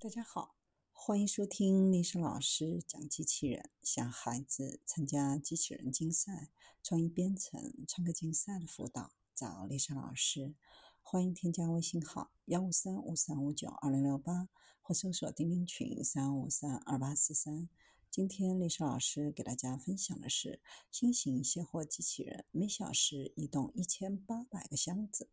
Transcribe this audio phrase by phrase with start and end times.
[0.00, 0.54] 大家好，
[0.92, 3.68] 欢迎收听丽莎老师讲机器人。
[3.82, 6.50] 想孩子参加机器人竞赛、
[6.84, 10.54] 创意编程、创客竞赛的辅导，找丽莎老师。
[11.02, 14.48] 欢迎添加微信号幺五三五三五九二零六八，
[14.82, 17.68] 或搜索钉钉群三五三二八四三。
[18.08, 20.60] 今天丽莎老师给大家分享的是
[20.92, 25.28] 新型卸货机器人，每小时移动一千八百个箱子。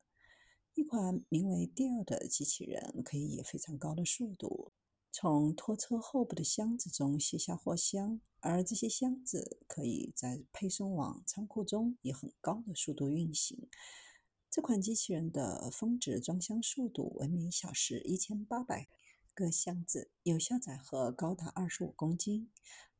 [0.75, 4.73] 一款名为 Deal 的机器人可以以非常高的速度
[5.09, 13.69] 从拖车后部的箱子中卸下货箱，而这些箱子可以在配送网仓库中以很高的速度运行。
[14.51, 18.89] 这款机器人的峰值装箱速度为每小时一千八百
[19.33, 22.51] 个箱子，有效载荷高达二十五公斤。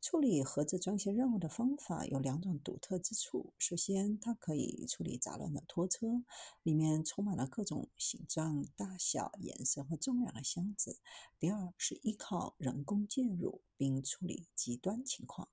[0.08, 3.56] 处理盒子装卸任务的方法有两种独特之处。
[3.58, 6.24] 首先，它可以处理杂乱的拖车，
[6.62, 11.00] 里面充满了各种形状、大小、颜色和重量的箱子。
[11.40, 15.50] 第二，是依靠人工介入并处理极端情况。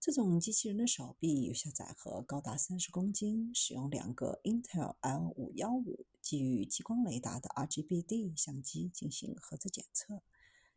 [0.00, 10.22] 这种机器人的手臂有效载荷高达三十公斤，使用两个 Intel L 五幺五基于激光雷达的 RGB-D 相机进行盒子检测。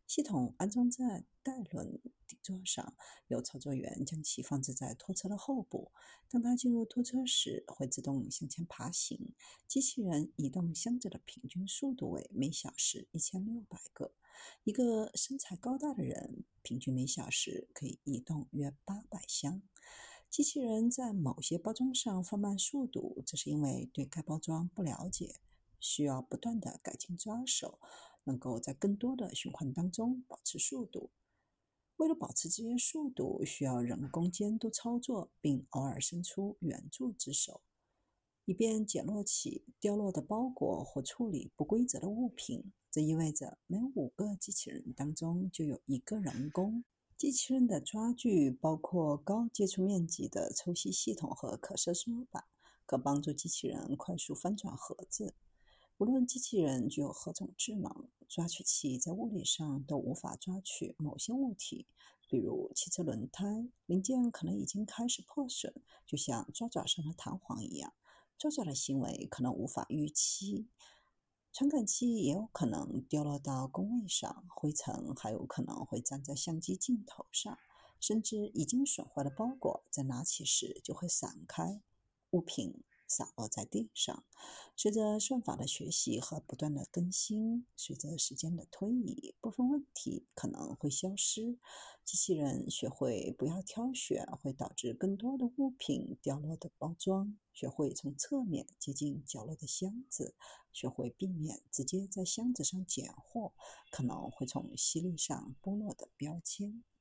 [0.05, 2.93] 系统安装在带轮底座上，
[3.27, 5.91] 由操作员将其放置在拖车的后部。
[6.29, 9.33] 当它进入拖车时，会自动向前爬行。
[9.67, 14.13] 机器人移动箱子的平均速度为每小时一千六百个。
[14.63, 19.63] 一个身材高大的人平均每小时可以移动约八百箱。
[20.29, 25.37] 机器人在某些包装上放慢速度，这是因为对该包装不了解，
[25.79, 27.79] 需要不断的改进抓手。
[28.25, 31.09] 能够在更多的循环当中保持速度。
[31.99, 37.59] 为了保持这些速度，需要人工监督操作，并偶尔伸出援助之手，
[38.45, 42.71] 以便捡落起掉落的包裹或处理不规则的物品。
[42.89, 46.85] 这意味着每五个机器人当中就有一个人工。
[47.17, 52.45] 机器人的抓具包括高接触面积的抽吸系统和可伸缩板，
[52.85, 55.33] 可帮助机器人快速翻转盒子。
[55.97, 61.87] 无论机器人具有何种智能，抓取器在物理上都无法抓取某些物体，
[62.29, 65.73] 比如汽车轮胎零件可能已经开始破损，
[66.05, 67.91] 就像抓爪上的弹簧一样。
[68.37, 70.67] 抓爪的行为可能无法预期。
[71.51, 77.57] 传感器也有可能掉落到工位上，灰尘还有可能会粘在相机镜头上，
[77.99, 81.81] 甚至已经损坏的包裹在拿起时就会散开。
[82.29, 82.83] 物品。
[83.11, 84.23] 散落在地上。
[84.81, 91.57] 随着算法的学习和不断的更新，随着时间的推移，部分问题可能会消失。
[92.05, 100.33] 机器人学会不要挑选会导致更多的物品掉落的包装，学会从侧面接近角落的箱子，
[100.71, 103.51] 学会避免直接在箱子上捡货
[103.91, 106.85] 可能会从吸力上剥落的标签。